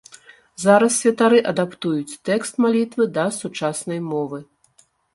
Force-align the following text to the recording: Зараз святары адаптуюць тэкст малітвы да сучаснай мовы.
Зараз 0.63 0.95
святары 1.03 1.39
адаптуюць 1.51 2.17
тэкст 2.31 2.53
малітвы 2.67 3.03
да 3.21 3.29
сучаснай 3.39 3.99
мовы. 4.11 4.47